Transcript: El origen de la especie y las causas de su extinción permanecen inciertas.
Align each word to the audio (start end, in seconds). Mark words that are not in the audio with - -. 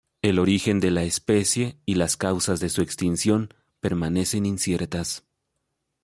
El 0.23 0.39
origen 0.39 0.79
de 0.79 0.89
la 0.89 1.03
especie 1.03 1.77
y 1.85 1.93
las 1.93 2.17
causas 2.17 2.59
de 2.59 2.69
su 2.69 2.81
extinción 2.81 3.53
permanecen 3.81 4.47
inciertas. 4.47 5.27